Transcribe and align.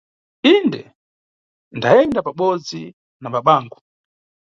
Inde, 0.55 0.81
ndayenda 1.77 2.19
pabodzi 2.25 2.81
na 3.21 3.29
babangu. 3.33 3.77